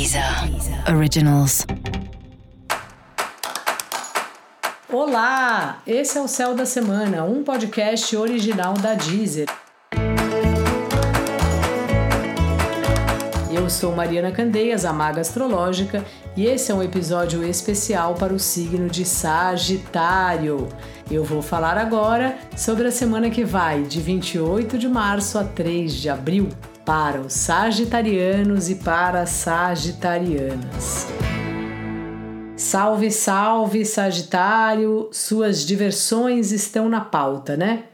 [0.00, 0.24] Deezer
[0.96, 1.66] Originals.
[4.90, 9.46] Olá, esse é o Céu da Semana, um podcast original da Deezer.
[13.52, 16.02] Eu sou Mariana Candeias, a Maga Astrológica,
[16.34, 20.66] e esse é um episódio especial para o signo de Sagitário.
[21.10, 25.92] Eu vou falar agora sobre a semana que vai, de 28 de março a 3
[25.92, 26.48] de abril
[26.90, 31.06] para os sagitarianos e para as sagitarianas.
[32.56, 35.08] Salve, salve, Sagitário!
[35.12, 37.84] Suas diversões estão na pauta, né?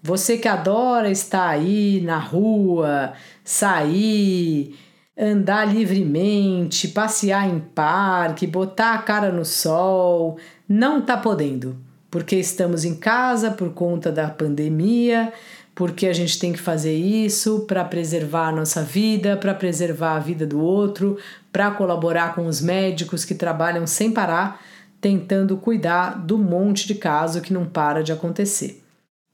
[0.00, 4.78] Você que adora estar aí na rua, sair,
[5.18, 11.76] andar livremente, passear em parque, botar a cara no sol, não tá podendo,
[12.08, 15.32] porque estamos em casa por conta da pandemia,
[15.74, 20.20] porque a gente tem que fazer isso para preservar a nossa vida, para preservar a
[20.20, 21.18] vida do outro,
[21.52, 24.60] para colaborar com os médicos que trabalham sem parar,
[25.00, 28.82] tentando cuidar do monte de caso que não para de acontecer.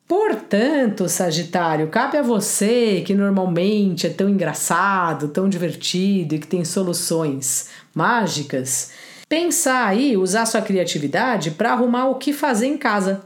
[0.08, 6.64] Portanto, Sagitário, cabe a você que normalmente é tão engraçado, tão divertido e que tem
[6.64, 8.90] soluções mágicas,
[9.28, 13.20] pensar aí, usar sua criatividade para arrumar o que fazer em casa.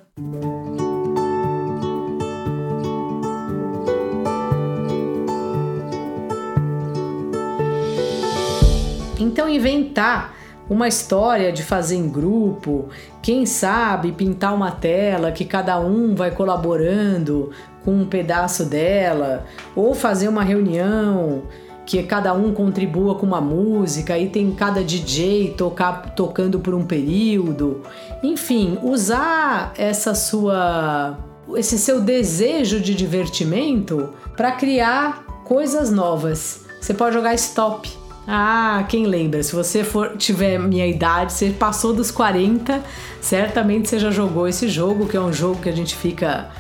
[9.24, 10.34] Então, inventar
[10.68, 12.88] uma história de fazer em grupo,
[13.22, 17.50] quem sabe pintar uma tela que cada um vai colaborando
[17.84, 21.42] com um pedaço dela, ou fazer uma reunião
[21.86, 26.84] que cada um contribua com uma música e tem cada DJ tocar, tocando por um
[26.84, 27.82] período.
[28.22, 31.18] Enfim, usar essa sua
[31.54, 36.64] esse seu desejo de divertimento para criar coisas novas.
[36.80, 39.42] Você pode jogar stop ah, quem lembra?
[39.42, 42.82] Se você for tiver minha idade, você passou dos 40,
[43.20, 46.50] certamente você já jogou esse jogo, que é um jogo que a gente fica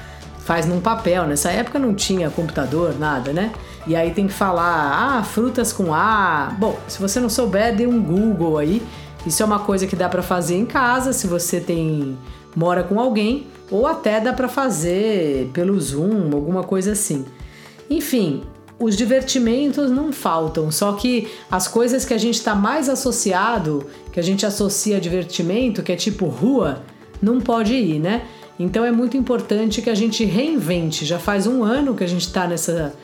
[0.40, 1.26] faz num papel.
[1.26, 3.50] Nessa época não tinha computador, nada, né?
[3.86, 6.54] E aí tem que falar, ah, frutas com A.
[6.58, 8.82] Bom, se você não souber, dê um Google aí.
[9.26, 12.18] Isso é uma coisa que dá para fazer em casa, se você tem
[12.54, 17.24] mora com alguém, ou até dá para fazer pelo Zoom, alguma coisa assim.
[17.88, 18.42] Enfim,
[18.84, 24.20] os divertimentos não faltam, só que as coisas que a gente está mais associado, que
[24.20, 26.82] a gente associa a divertimento, que é tipo rua,
[27.22, 28.26] não pode ir, né?
[28.60, 31.06] Então é muito importante que a gente reinvente.
[31.06, 32.94] Já faz um ano que a gente está nessa,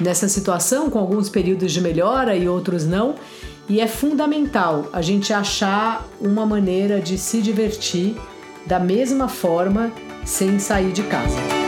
[0.00, 3.14] nessa situação, com alguns períodos de melhora e outros não,
[3.68, 8.16] e é fundamental a gente achar uma maneira de se divertir
[8.66, 9.92] da mesma forma
[10.24, 11.67] sem sair de casa.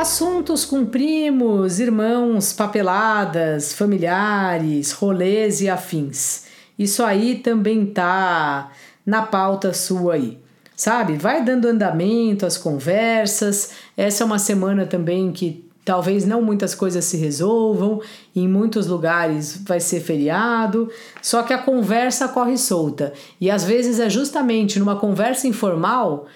[0.00, 6.44] Assuntos com primos, irmãos, papeladas, familiares, rolês e afins.
[6.78, 8.70] Isso aí também tá
[9.04, 10.38] na pauta sua aí.
[10.76, 11.16] Sabe?
[11.16, 13.72] Vai dando andamento às conversas.
[13.96, 18.00] Essa é uma semana também que talvez não muitas coisas se resolvam,
[18.36, 20.88] em muitos lugares vai ser feriado,
[21.20, 23.12] só que a conversa corre solta.
[23.40, 26.26] E às vezes é justamente numa conversa informal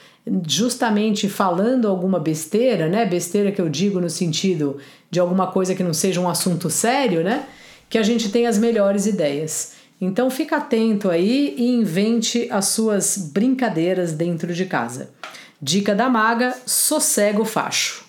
[0.47, 3.05] justamente falando alguma besteira, né?
[3.05, 4.79] Besteira que eu digo no sentido
[5.11, 7.47] de alguma coisa que não seja um assunto sério, né?
[7.91, 9.73] Que a gente tem as melhores ideias.
[10.01, 15.11] Então fica atento aí e invente as suas brincadeiras dentro de casa.
[15.61, 18.05] Dica da maga: sossega o facho.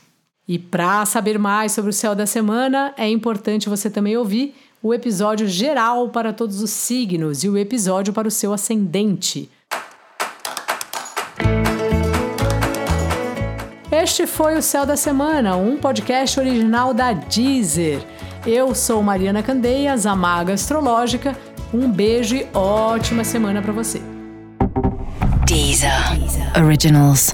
[0.47, 4.94] E para saber mais sobre o céu da semana, é importante você também ouvir o
[4.94, 9.50] episódio geral para todos os signos e o episódio para o seu ascendente.
[14.13, 18.00] Este foi o Céu da Semana, um podcast original da Deezer.
[18.46, 21.35] Eu sou Mariana Candeias, a Maga Astrológica.
[21.74, 24.00] Um beijo e ótima semana para você.
[25.47, 26.19] Deezer.
[26.19, 26.63] Deezer.
[26.63, 27.34] Originals.